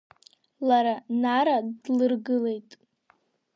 Лара 0.67 0.95
Нара 1.23 1.57
длыргылеит. 1.83 2.71